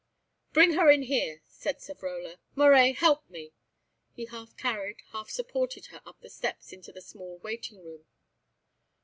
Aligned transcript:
"Bring 0.51 0.73
her 0.73 0.89
in 0.89 1.03
here," 1.03 1.43
said 1.47 1.77
Savrola. 1.77 2.39
"Moret, 2.55 2.95
help 2.95 3.29
me." 3.29 3.53
He 4.15 4.25
half 4.25 4.57
carried, 4.57 4.97
half 5.11 5.29
supported 5.29 5.85
her 5.93 6.01
up 6.07 6.21
the 6.21 6.29
steps 6.31 6.73
into 6.73 6.91
the 6.91 7.01
small 7.03 7.37
waiting 7.43 7.83
room. 7.85 8.05